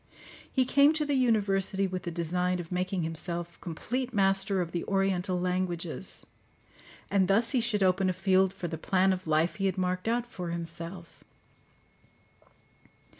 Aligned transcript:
He 0.51 0.65
came 0.65 0.93
to 0.93 1.05
the 1.05 1.13
university 1.13 1.85
with 1.85 2.01
the 2.01 2.09
design 2.09 2.59
of 2.59 2.71
making 2.71 3.03
himself 3.03 3.61
complete 3.61 4.15
master 4.15 4.59
of 4.59 4.71
the 4.71 4.83
oriental 4.85 5.39
languages, 5.39 6.25
and 7.11 7.27
thus 7.27 7.51
he 7.51 7.61
should 7.61 7.83
open 7.83 8.09
a 8.09 8.13
field 8.13 8.51
for 8.51 8.67
the 8.67 8.79
plan 8.79 9.13
of 9.13 9.27
life 9.27 9.57
he 9.57 9.67
had 9.67 9.77
marked 9.77 10.07
out 10.07 10.25
for 10.25 10.49
himself. 10.49 11.23